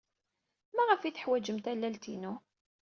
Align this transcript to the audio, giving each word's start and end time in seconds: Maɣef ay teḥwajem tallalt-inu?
Maɣef 0.75 1.01
ay 1.01 1.13
teḥwajem 1.13 1.57
tallalt-inu? 1.59 2.33